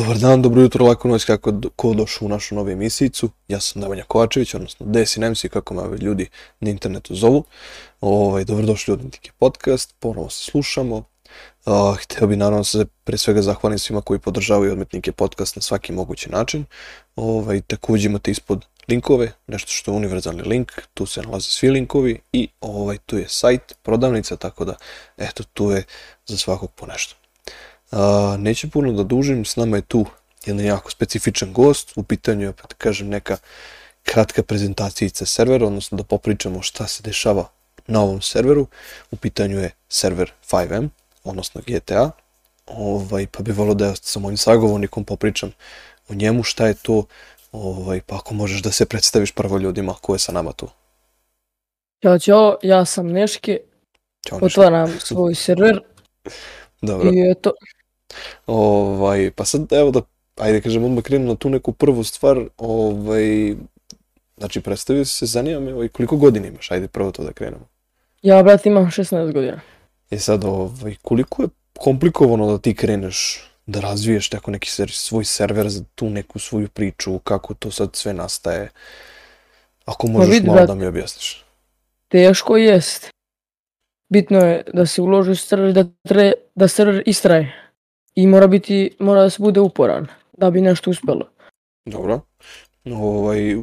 [0.00, 3.30] Dobar dan, dobro jutro, lako noć, kako ko došao u našu novu emisijicu.
[3.48, 6.28] Ja sam Nemanja Kovačević, odnosno Desi Nemci, kako me ljudi
[6.60, 7.44] na internetu zovu.
[8.00, 10.96] Ovaj, dobrodošli u Odmetnike podcast, ponovo se slušamo.
[10.96, 15.92] Uh, hteo bi naravno se pre svega zahvalim svima koji podržavaju Odmetnike podcast na svaki
[15.92, 16.64] mogući način.
[17.16, 22.20] Ovaj, takođe imate ispod linkove, nešto što je univerzalni link, tu se nalaze svi linkovi
[22.32, 24.74] i ovaj, tu je sajt, prodavnica, tako da
[25.18, 25.84] eto tu je
[26.26, 27.19] za svakog po nešto.
[27.90, 30.06] A, neću puno da dužim, s nama je tu
[30.46, 33.36] jedan jako specifičan gost, u pitanju je, opet kažem, neka
[34.02, 37.48] kratka prezentacija servera, odnosno da popričamo šta se dešava
[37.86, 38.66] na ovom serveru.
[39.10, 40.88] U pitanju je server 5M,
[41.24, 42.10] odnosno GTA,
[42.66, 45.52] ovaj, pa bi volio da ja sa mojim sagovornikom popričam
[46.08, 47.04] o njemu, šta je to,
[47.52, 50.68] ovaj, pa ako možeš da se predstaviš prvo ljudima ko je sa nama tu.
[52.02, 53.60] Ćao, čao, ja sam Neške,
[54.28, 55.80] Ćao, otvaram svoj server
[56.82, 57.10] Dobro.
[57.12, 57.52] i eto,
[58.46, 60.00] Ovaj, pa sad, evo da,
[60.36, 63.54] ajde kažem, odmah krenu na tu neku prvu stvar, ovaj,
[64.38, 67.66] znači, predstavio se, zanima me, ovaj, koliko godina imaš, ajde prvo to da krenemo.
[68.22, 69.60] ja, brat, imam 16 godina.
[70.10, 75.24] E sad, ovaj, koliko je komplikovano da ti kreneš da razviješ tako neki ser, svoj
[75.24, 78.70] server za tu neku svoju priču, kako to sad sve nastaje,
[79.84, 80.66] ako možeš vidi, malo brate.
[80.66, 81.44] da mi objasniš.
[82.08, 83.10] Teško jest.
[84.08, 87.69] Bitno je da se uloži u server, da, tre, da server istraje.
[88.14, 91.28] I mora biti, mora da se bude uporan, da bi nešto uspelo.
[91.84, 92.20] Dobro.
[92.84, 93.56] Ovaj,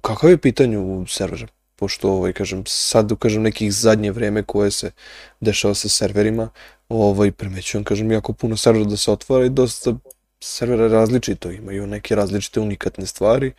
[0.00, 1.46] kakav je pitanju servera?
[1.76, 4.90] Pošto, ovaj, kažem, sad, kažem, nekih zadnje vreme koje se
[5.40, 6.48] dešava sa serverima,
[6.88, 9.94] ovaj, primećujem, kažem, jako puno servera da se otvara i dosta
[10.40, 13.52] servera različito, imaju neke različite unikatne stvari,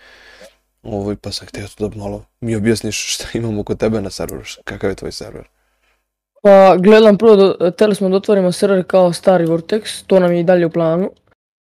[0.84, 4.90] ovaj, pa sam htio da malo mi objasniš šta imamo kod tebe na serveru, kakav
[4.90, 5.48] je tvoj server.
[6.44, 10.40] Pa gledam prvo, da, teli smo da otvorimo server kao stari Vortex, to nam je
[10.40, 11.12] i dalje u planu.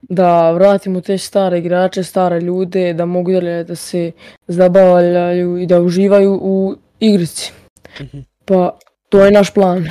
[0.00, 4.12] Da vratimo te stare igrače, stare ljude, da mogu dalje da se
[4.46, 7.52] zabavljaju i da uživaju u igrici.
[8.00, 8.18] Mhm.
[8.44, 8.78] Pa
[9.08, 9.86] to je naš plan.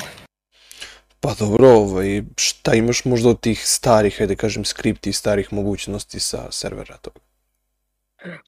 [1.20, 6.20] Pa dobro, ovaj, šta imaš možda od tih starih, hajde kažem, skripti i starih mogućnosti
[6.20, 7.20] sa servera toga?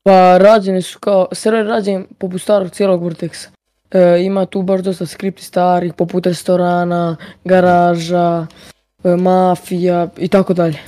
[0.04, 3.48] Pa rađeni su kao, server rađen poput starog cijelog Vortexa.
[3.94, 8.48] E, ima tu baš dosta skripti starih, poput restorana, garaža,
[9.04, 10.80] e, mafija i tako dalje.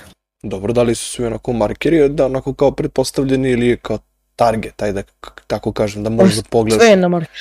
[0.44, 4.00] Dobro, da li su svi onako markeri, da onako kao pretpostavljeni ili je kao
[4.36, 6.82] target, ajde da tako kažem, da možeš da pogledaš.
[6.82, 7.40] Sve je na marker,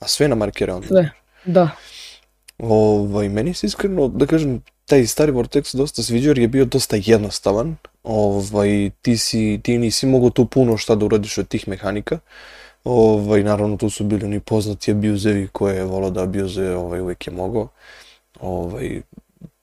[0.00, 0.86] A sve na markere onda.
[0.86, 1.10] sve,
[1.44, 1.68] da.
[2.58, 6.96] Ovaj, meni se iskreno, da kažem, taj stari Vortex dosta sviđao jer je bio dosta
[7.04, 7.76] jednostavan.
[8.02, 12.18] Ovaj, ti, si, ti nisi mogao tu puno šta da uradiš od tih mehanika.
[12.84, 17.26] Ovaj, naravno tu su bili oni poznati abuzevi koje je volao da abuzuje, ovaj, uvijek
[17.26, 17.68] je mogao.
[18.40, 19.02] Ovaj,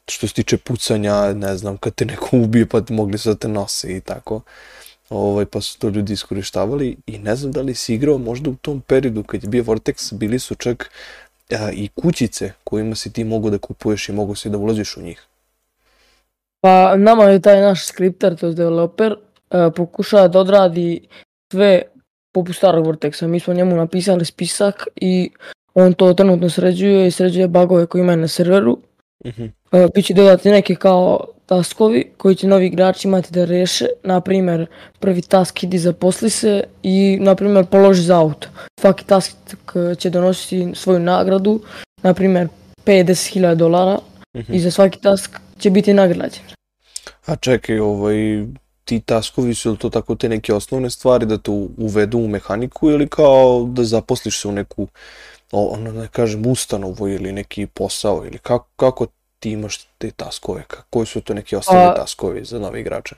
[0.08, 3.36] što se tiče pucanja, ne znam, kad te neko ubije pa ti mogli su da
[3.36, 4.42] te nose i tako.
[5.10, 8.56] Ovaj, pa su to ljudi iskorištavali i ne znam da li si igrao možda u
[8.56, 10.92] tom periodu kad je bio Vortex, bili su čak
[11.50, 15.02] a, i kućice kojima si ti mogu da kupuješ i mogu si da ulaziš u
[15.02, 15.26] njih.
[16.62, 19.16] Pa nama je taj naš skripter, to je developer,
[19.76, 21.08] pokušava da odradi
[21.52, 21.82] sve
[22.40, 23.28] poput starog Vortexa.
[23.28, 25.30] Mi smo njemu napisali spisak i
[25.74, 28.78] on to trenutno sređuje i sređuje bugove koje ima na serveru.
[29.26, 29.44] Mhm.
[29.72, 33.88] E, Biće dodati neke kao taskovi koji će novi igrači imati da reše.
[34.04, 34.66] Na primjer,
[35.00, 38.48] prvi task idi zaposli se i na primjer položi za auto.
[38.80, 39.36] Svaki task
[39.98, 41.62] će donositi svoju nagradu,
[42.04, 42.48] na primjer
[42.86, 44.00] 50.000 dolara
[44.38, 44.54] Mhm.
[44.54, 46.44] i za svaki task će biti nagrađen.
[47.26, 48.46] A čekaj, ovaj,
[48.90, 52.90] ti taskovi su li to tako te neke osnovne stvari da te uvedu u mehaniku
[52.90, 54.88] ili kao da zaposliš se u neku,
[55.52, 59.08] ono da kažem, ustanovu ili neki posao ili kako, kako
[59.40, 63.16] ti imaš te taskove, koji su to neki osnovni Pa- taskovi za nove igrače?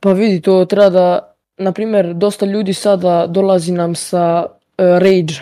[0.00, 5.34] Pa vidi, to treba da, na primjer, dosta ljudi sada dolazi nam sa uh, Rage,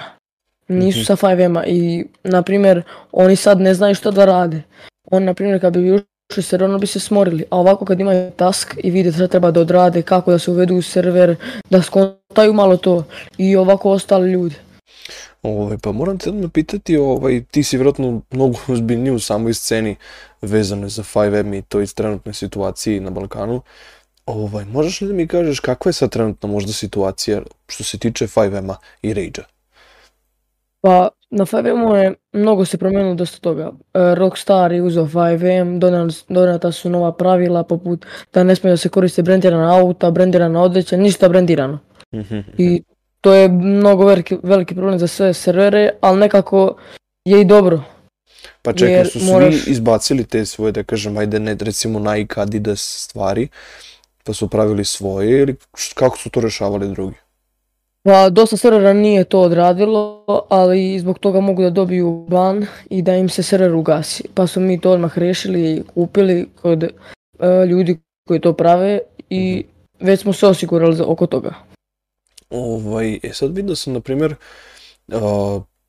[0.69, 1.05] nisu Mhm.
[1.05, 2.83] sa 5M-a i, na primjer,
[3.13, 4.63] oni sad ne znaju što da rade.
[5.11, 6.01] On, na primjer, kad bi
[6.31, 9.29] ušli u server, ono bi se smorili, a ovako kad imaju task i vide šta
[9.29, 11.37] treba da odrade, kako da se uvedu u server,
[11.71, 13.05] da skontaju malo to
[13.39, 14.55] i ovako ostali ljudi.
[15.43, 19.97] Ovaj, pa moram te odmah pitati, ovaj, ti si vjerojatno mnogo ozbiljniji u samoj sceni
[20.43, 23.63] vezano za 5M i toj trenutnoj situaciji na Balkanu.
[24.27, 28.27] Ovaj, možeš li da mi kažeš kakva je sad trenutno možda situacija što se tiče
[28.27, 29.54] 5M-a i Rage-a?
[30.85, 33.63] Pa na 5M je mnogo se promijenilo dosta toga.
[33.95, 38.77] E, Rockstar je uzeo 5M, donal- donata su nova pravila poput da ne smije da
[38.77, 41.79] se koriste brendirana auta, brendirana odjeća, ništa brendirano.
[42.15, 42.39] Mhm.
[42.59, 42.83] I
[43.21, 46.77] to je mnogo veliki, veliki problem za sve servere, ali nekako
[47.25, 47.83] je i dobro.
[48.63, 52.41] Pa čekaj, jer su svi moraš- izbacili te svoje, da kažem, ajde ne recimo Nike,
[52.41, 53.49] Adidas stvari,
[54.25, 55.57] pa su pravili svoje ili
[55.95, 57.17] kako su to rešavali drugi?
[58.05, 63.17] Pa dosta servera nije to odradilo, ali zbog toga mogu da dobiju ban i da
[63.17, 64.25] im se server ugasi.
[64.35, 66.91] Pa smo mi to odmah rešili i kupili kod e,
[67.67, 67.99] ljudi
[68.29, 68.99] koji to prave
[69.31, 69.65] i
[70.01, 71.55] već smo se osigurali za- oko toga.
[72.51, 74.35] Ovaj, e sad vidio sam, na primjer,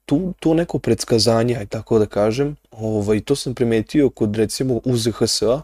[0.06, 5.62] tu, tu neko predskazanje, aj tako da kažem, ovaj, to sam primetio kod recimo UZHS-a,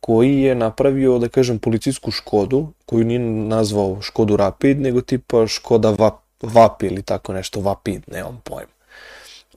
[0.00, 5.90] koji je napravio, da kažem, policijsku Škodu, koju nije nazvao Škodu Rapid, nego tipa Škoda
[5.90, 8.72] Vap, Vap ili tako nešto, Vapid, nemam pojma.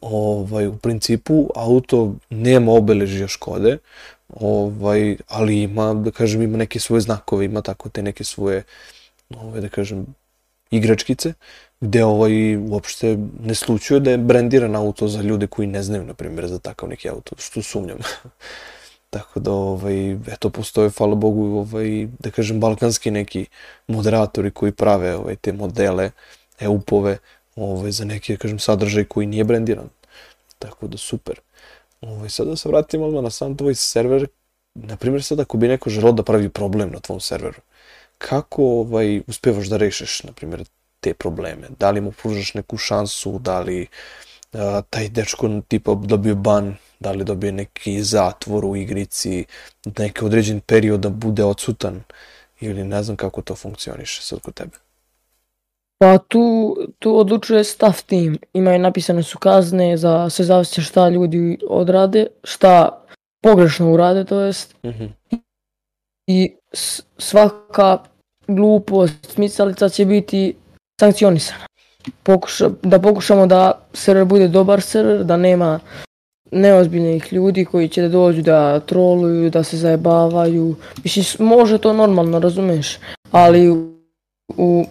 [0.02, 3.78] Ovaj, u principu auto nema obeležja Škode,
[4.30, 8.64] ovaj, ali ima, da kažem, ima neke svoje znakove, ima tako te neke svoje,
[9.30, 10.06] ovaj, da kažem,
[10.72, 11.34] igračkice,
[11.80, 16.14] gde ovaj uopšte ne slučuje da je brendiran auto za ljude koji ne znaju, na
[16.14, 17.98] primjer, za takav neki auto, što sumnjam.
[19.14, 23.46] Tako da, ovaj, eto, postoje, hvala Bogu, ovaj, da kažem, balkanski neki
[23.88, 26.12] moderatori koji prave ovaj, te modele,
[26.60, 27.18] EUP-ove,
[27.56, 29.90] ovaj, za neki, da kažem, sadržaj koji nije brendiran.
[30.60, 31.40] Tako da, super.
[32.02, 34.28] Ovaj, sad da se vratim odmah na sam tvoj server,
[34.74, 37.62] na primjer, sad ako bi neko želeo da pravi problem na tvom serveru,
[38.18, 40.66] kako ovaj, uspevaš da rešiš, na primjer,
[41.00, 41.70] te probleme?
[41.80, 43.88] Da li mu pružaš neku šansu, da li
[44.90, 49.46] taj dečko tipa dobije ban, da li dobije neki zatvor u igrici,
[49.98, 52.04] neki određen period da bude odsutan
[52.60, 54.78] ili ne znam kako to funkcioniše sad kod tebe.
[55.98, 58.38] Pa tu, tu odlučuje staff team.
[58.54, 63.04] Imaju napisane su kazne za sve zavisi šta ljudi odrade, šta
[63.42, 64.76] pogrešno urade, to jest.
[64.86, 65.06] Mhm.
[66.28, 67.98] I s- svaka
[68.48, 70.56] glupost smicalica će biti
[71.00, 71.66] sankcionisana.
[72.24, 75.80] Pokuša, da pokušamo da server bude dobar server, da nema
[76.52, 80.76] neozbiljnih ljudi koji će da dođu da troluju, da se zajebavaju.
[81.04, 82.98] Mislim, može to normalno, razumeš,
[83.32, 83.94] ali u,
[84.58, 84.86] u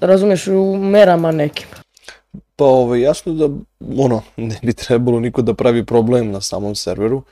[0.00, 1.66] razumeš, u merama nekim.
[2.56, 3.48] Pa ovaj, jasno da
[4.04, 7.22] ono, ne bi trebalo niko da pravi problem na samom serveru,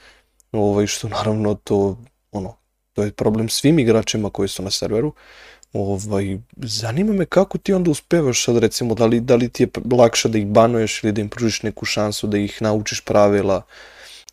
[0.53, 1.96] ovaj, što naravno to,
[2.32, 2.55] ono,
[2.93, 5.12] to je problem svim igračima koji su na serveru.
[5.72, 9.69] Ovaj, zanima me kako ti onda uspevaš sad recimo, da li, da li ti je
[9.93, 13.62] lakše da ih banuješ ili da im pružiš neku šansu da ih naučiš pravila,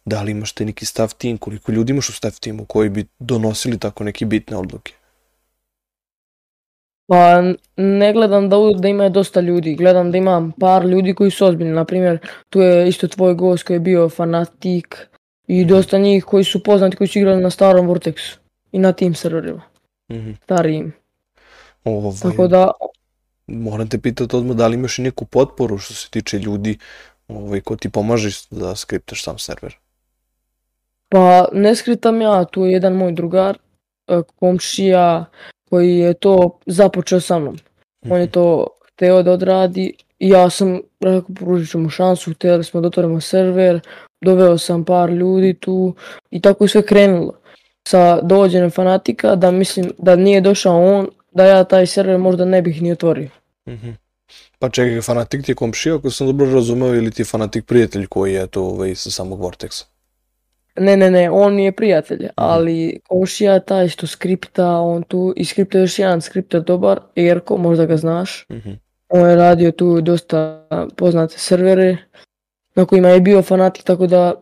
[0.06, 3.06] da li imaš te neki staff tim, koliko ljudi imaš u staff timu koji bi
[3.20, 4.94] donosili tako neke bitne odluke?
[7.08, 7.42] Pa
[7.78, 11.74] ne gledam da, da ima dosta ljudi, gledam da imam par ljudi koji su ozbiljni.
[11.74, 12.20] Na primjer,
[12.50, 15.08] tu je isto tvoj gost koji je bio fanatik
[15.48, 18.38] i dosta njih koji su poznati, koji su igrali na starom Vortexu
[18.72, 19.62] i na tim serverima,
[20.12, 20.32] Mhm.
[20.44, 20.94] starijim.
[21.88, 22.72] Ovaj, Tako da,
[23.48, 26.78] moram te pitati odmah da li imaš i neku potporu što se tiče ljudi
[27.28, 29.76] ovaj, ko ti pomaže da skriptaš sam server.
[31.10, 33.58] pa ne skritam ja, tu je jedan moj drugar,
[34.08, 35.26] e, komšija,
[35.70, 37.58] koji je to započeo sa mnom.
[38.10, 42.82] On je to hteo da odradi ja sam rekao pružit ću mu šansu, htjeli smo
[42.82, 43.80] da otvorimo server,
[44.22, 45.96] doveo sam par ljudi tu
[46.32, 47.34] i tako je sve krenulo.
[47.88, 51.08] Sa dovođenjem fanatika da mislim da nije došao on,
[51.38, 53.30] da ja taj server možda ne bih ni otvorio.
[53.70, 53.90] Mhm.
[54.60, 58.08] Pa čekaj, fanatik ti je komšija, ako sam dobro razumeo, ili ti je fanatik prijatelj
[58.08, 59.86] koji je to ovaj, sa samog Vortexa?
[60.80, 65.80] Ne, ne, ne, on mi je prijatelj, ali komšija taj što skripta, on tu iskripta
[65.80, 68.46] još jedan skripter dobar, Erko, možda ga znaš.
[68.52, 68.72] Mhm.
[69.10, 71.98] On je radio tu dosta poznate servere
[72.76, 74.34] na kojima je bio fanatik, tako da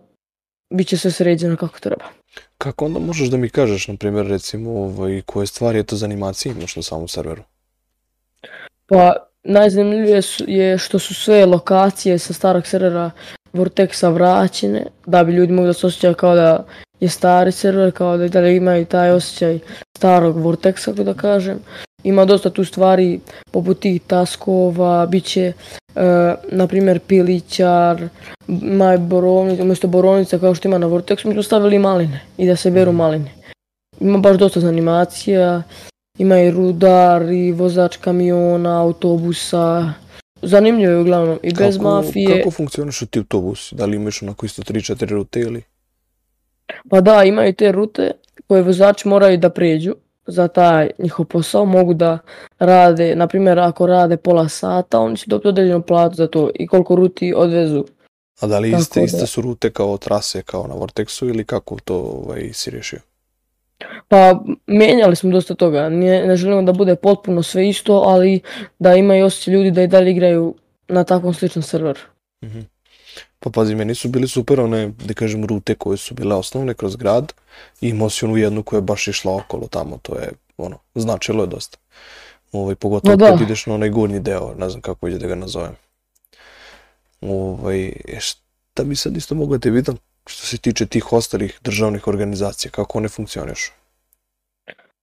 [0.73, 2.05] bit će sve sređeno kako treba.
[2.57, 6.51] Kako onda možeš da mi kažeš, na primjer, recimo, ovaj, koje stvari eto za animacije
[6.51, 7.43] imaš na samom serveru?
[8.87, 13.11] Pa najzanimljivije su, je što su sve lokacije sa starog servera
[13.53, 16.65] Vortexa vraćene, da bi ljudi mogli da se osjećaju kao da
[16.99, 19.59] je stari server, kao da dalje imaju taj osjećaj
[19.97, 21.59] starog Vortexa, kako da kažem.
[22.03, 23.19] Ima dosta tu stvari
[23.51, 25.53] poput tih taskova, bit će,
[25.95, 28.07] e, na primjer, pilićar,
[28.47, 32.55] maj borovnica, umjesto borovnica kao što ima na Vortexu, mi smo stavili maline i da
[32.55, 33.31] se beru maline.
[33.99, 35.63] Ima baš dosta animacija,
[36.17, 39.93] ima i rudar, i vozač kamiona, autobusa.
[40.41, 41.39] Zanimljivo je uglavnom.
[41.43, 42.37] I bez kako, mafije.
[42.37, 43.75] Kako funkcionišu ti autobusi?
[43.75, 45.63] Da li imaš onako isto 3-4 rute ili?
[46.89, 48.11] Pa da, imaju te rute
[48.47, 49.95] koje vozači moraju da pređu
[50.27, 51.65] za taj njihov posao.
[51.65, 52.17] Mogu da
[52.59, 56.67] rade, na primjer ako rade pola sata, oni će dobiti određenu platu za to i
[56.67, 57.85] koliko ruti odvezu.
[58.41, 59.05] A da li Tako iste, da.
[59.05, 62.99] iste su rute kao trase kao na Vortexu ili kako to ovaj, si rješio?
[64.07, 65.89] Pa mijenjali smo dosta toga.
[65.89, 68.41] Ne, ne želimo da bude potpuno sve isto, ali
[68.79, 70.55] da imaju osjećaj ljudi da i dalje igraju
[70.87, 71.99] na takvom sličnom serveru.
[72.43, 72.59] Mhm.
[73.45, 76.95] Pa pazi, meni su bili super one, da kažem, rute koje su bile osnovne kroz
[76.95, 77.33] grad
[77.81, 81.43] i imao si onu jednu koja je baš išla okolo tamo, to je, ono, značilo
[81.43, 81.77] je dosta.
[82.51, 83.29] Ovaj, pogotovo No da.
[83.29, 85.75] kad ideš na onaj gornji deo, ne znam kako ide da ga nazovem.
[87.21, 89.97] Ovaj, e, šta bi sad isto mogu da te pitam
[90.27, 93.71] što se tiče tih ostalih državnih organizacija, kako one funkcionišu?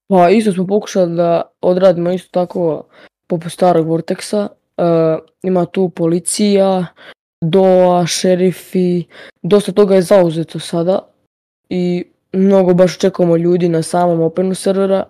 [0.09, 2.85] Pa isto smo pokušali da odradimo isto tako
[3.27, 4.49] poput starog Vortexa.
[4.77, 4.83] E,
[5.43, 6.87] ima tu policija,
[7.43, 9.05] DOA, šerifi,
[9.43, 10.99] dosta toga je zauzeto sada
[11.69, 15.05] i mnogo baš čekamo ljudi na samom openu servera.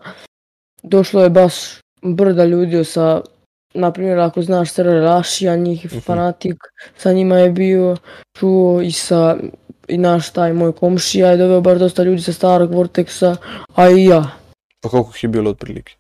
[0.83, 1.55] Došlo je baš
[2.03, 3.21] brda ljudi sa,
[3.75, 5.99] na primjer ako znaš server Rašija, njih Mhm.
[5.99, 6.57] fanatik,
[6.97, 7.97] sa njima je bio,
[8.39, 9.37] čuo i sa
[9.89, 13.37] i naš taj moj komšija je doveo baš dosta ljudi sa starog Vortexa,
[13.75, 14.31] a i ja.
[14.81, 15.93] Pa koliko ih je bilo otprilike?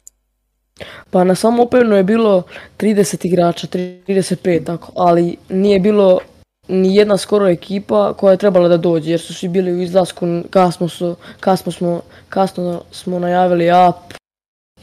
[1.10, 2.42] Pa na samom Openu je bilo
[2.78, 6.20] 30 igrača, 35 tako, ali nije bilo
[6.68, 10.26] ni jedna skoro ekipa koja je trebala da dođe jer su svi bili u izlasku,
[10.50, 14.14] kasno, su, kasno, smo, kasno smo najavili app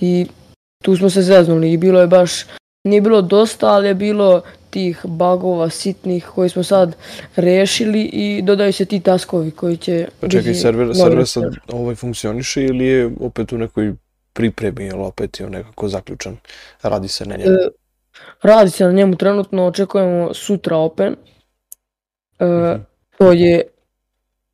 [0.01, 0.27] i
[0.83, 2.31] tu smo se zeznuli i bilo je baš,
[2.87, 6.95] nije bilo dosta, ali je bilo tih bugova sitnih koji smo sad
[7.35, 12.63] rešili i dodaju se ti taskovi koji će Pa čekaj, server, server sad ovaj funkcioniše
[12.63, 13.93] ili je opet u nekoj
[14.33, 16.37] pripremi ili opet je nekako zaključan,
[16.81, 17.51] radi se na njemu?
[17.51, 17.67] E,
[18.41, 21.15] Radi se na njemu trenutno, očekujemo sutra Open.
[22.39, 22.81] E, Mhm.
[23.17, 23.61] To je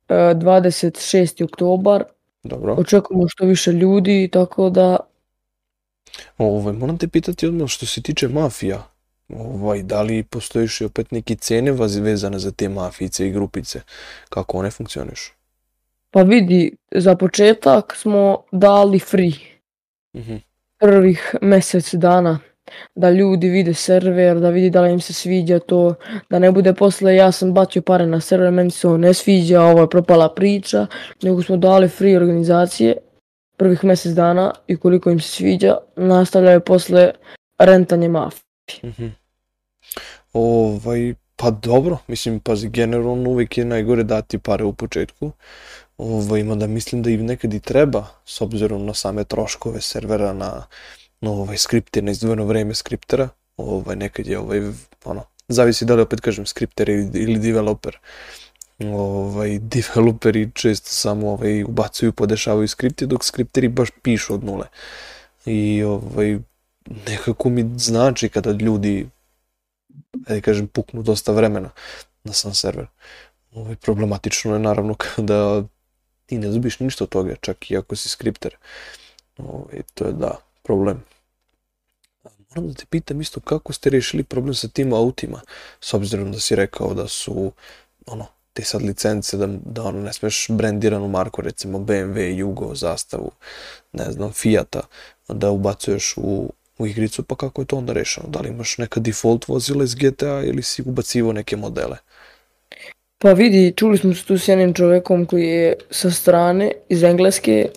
[0.08, 1.44] e, 26.
[1.44, 2.04] oktobar.
[2.42, 2.74] Dobro.
[2.74, 4.96] Očekujemo što više ljudi, tako da
[6.38, 8.82] Ovaj, moram te pitati odmah što se tiče mafija.
[9.28, 13.80] Ovaj, da li postojiš i opet neki cene vezane za te mafijice i grupice?
[14.28, 15.32] Kako one funkcionišu?
[16.10, 19.32] pa vidi, za početak smo dali free
[20.16, 20.36] Mhm.
[20.78, 22.38] prvih mjesec dana
[22.94, 25.94] da ljudi vide server, da vidi da li im se sviđa to,
[26.30, 29.62] da ne bude posle ja sam bacio pare na server, meni se on ne sviđa,
[29.62, 30.86] ovo je propala priča,
[31.22, 32.96] nego smo dali free organizacije
[33.56, 37.10] prvih mjesec dana i koliko im se sviđa, nastavljaju posle
[37.58, 38.42] rentanje mafije.
[38.84, 39.06] Mhm.
[40.32, 45.30] Ovaj, pa dobro, mislim, pazi, generalno uvijek je najgore dati pare u početku.
[45.98, 50.66] Ovaj, mada mislim da i nekad i treba, s obzirom na same troškove servera, na,
[51.20, 53.28] na ovaj, skripte, na izdvojeno vreme skriptera.
[53.56, 54.60] Ovaj, nekad je, ovaj,
[55.04, 57.98] ono, zavisi da li opet kažem skripter ili, ili developer.
[58.78, 64.66] Ovaj, developeri često samo ovaj, ubacuju, podešavaju skripte, dok skripteri baš pišu od nule.
[65.46, 66.38] I ovaj,
[67.06, 69.08] nekako mi znači kada ljudi
[70.26, 71.70] ajde kažem, puknu dosta vremena
[72.24, 72.86] na sam server.
[73.52, 75.64] Ovaj, problematično je naravno kada
[76.26, 78.56] ti ne dobiš ništa od toga, čak i ako si skripter.
[79.38, 81.04] Ovaj, to je da, problem.
[82.48, 85.40] Moram da te pitam isto kako ste rešili problem sa tim autima,
[85.80, 87.52] s obzirom da si rekao da su
[88.06, 93.30] ono, te sad licence da, da ono ne smeš brendiranu marku, recimo BMW, Jugo, zastavu,
[93.92, 94.80] ne znam, Fijata,
[95.28, 98.28] da ubacuješ u, u igricu, pa kako je to onda rešeno?
[98.28, 101.96] Da li imaš neka default vozila iz GTA ili si ubacivo neke modele?
[103.22, 107.68] Pa vidi, čuli smo se tu s jednim čovjekom koji je sa strane iz Engleske.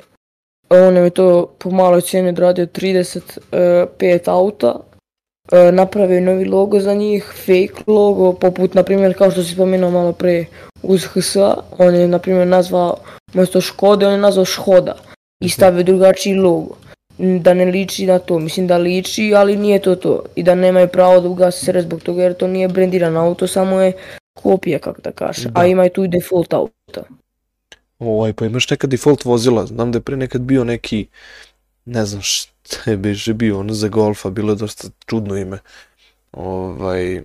[0.69, 4.79] On nam je to po maloj cijeni odradio 35 auta.
[5.51, 9.91] E, Napravio novi logo za njih, fake logo, poput, na primjer, kao što si spomenuo
[9.91, 10.46] malo pre
[10.84, 11.55] uz HSA.
[11.77, 12.98] On je, na primjer, nazvao,
[13.34, 14.96] umjesto Škode, on je nazvao Škoda
[15.43, 16.75] i stavio drugačiji logo.
[17.17, 20.24] Da ne liči na to, mislim da liči, ali nije to to.
[20.36, 23.81] I da nemaju pravo da ugase server zbog toga jer to nije brendiran auto, samo
[23.81, 23.93] je
[24.43, 25.62] kopija, kako da kaže, Da.
[25.62, 27.03] a ima i tu i default auta.
[28.00, 31.08] Ovaj, pa imaš neka default vozila, znam da je pre nekad bio neki,
[31.86, 35.60] ne znam šta je beže bio, ono za golfa, bilo je dosta čudno ime.
[36.31, 37.24] Ovaj,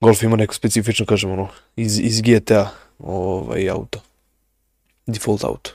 [0.00, 4.00] golf ima neko specifično, kažem, ono, iz, iz GTA, ovaj, auto.
[5.06, 5.70] Default auto.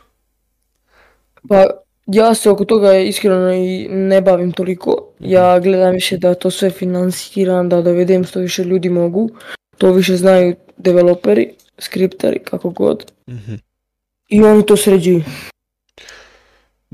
[1.50, 5.10] Pa ja se oko toga iskreno i ne bavim toliko.
[5.20, 9.30] Ja gledam više da to sve financiram, da dovedem što više ljudi mogu.
[9.78, 13.12] To više znaju developeri, skripteri, kako god.
[13.30, 13.54] Mhm.
[14.30, 15.24] I oni to sređuju.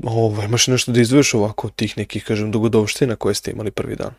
[0.02, 3.96] Ovaj, imaš nešto da izdvoješ ovako od tih nekih, kažem, dogodovština koje ste imali prvi
[3.96, 4.14] dan?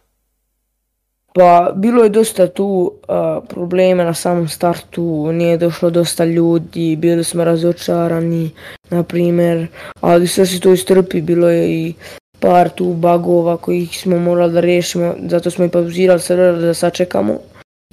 [1.33, 7.23] Pa bilo je dosta tu a, problema na samom startu, nije došlo dosta ljudi, bili
[7.23, 8.51] smo razočarani,
[8.89, 9.67] na primjer,
[10.01, 11.93] ali sve se to istrpi, bilo je i
[12.39, 17.39] par tu bugova kojih smo morali da riješimo, zato smo i pauzirali server da sačekamo,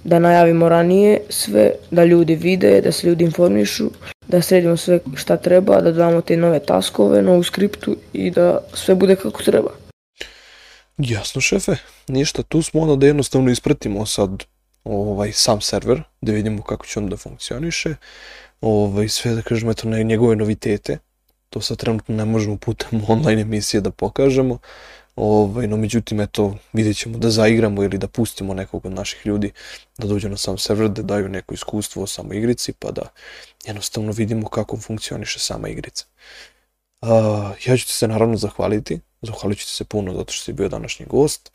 [0.04, 3.90] da najavimo ranije sve, da ljudi vide, da se ljudi informišu,
[4.28, 8.94] da sredimo sve šta treba, da damo te nove taskove, novu skriptu i da sve
[8.94, 9.80] bude kako treba.
[11.02, 11.76] Jasno, šefe.
[12.09, 14.45] Ništa, tu smo onda da jednostavno ispratimo sad
[14.85, 17.95] ovaj, sam server, da vidimo kako će on da funkcioniše,
[18.61, 20.99] ovaj, sve da kažemo, eto, na njegove novitete,
[21.50, 24.59] to sad trenutno ne možemo putem online emisije da pokažemo,
[25.16, 29.52] ovaj, no međutim, eto, vidjet ćemo da zaigramo ili da pustimo nekog od naših ljudi
[29.99, 33.02] da dođe na sam server, da daju neko iskustvo o samoj igrici, pa da
[33.64, 36.04] jednostavno vidimo kako funkcioniše sama igrica.
[37.02, 37.09] Uh,
[37.66, 41.07] ja ću ti se naravno zahvaliti, zahvalit ću se puno zato što si bio današnji
[41.07, 41.50] gost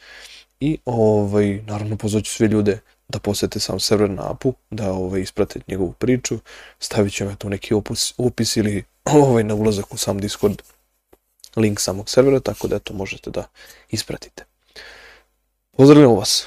[0.60, 5.60] i ovaj, naravno pozvaću sve ljude da posete sam server na apu, da ovaj, isprate
[5.68, 6.40] njegovu priču,
[6.80, 10.62] stavit ćemo tu neki opus, opis ili ovaj, na ulazak u sam Discord
[11.56, 13.48] link samog servera, tako da to možete da
[13.90, 14.44] ispratite.
[15.78, 16.46] Pozdravljamo vas!